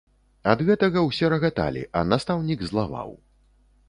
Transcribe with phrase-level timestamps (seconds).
[0.51, 3.13] Ад гэтага ўсе рагаталі, а настаўнік злаваў.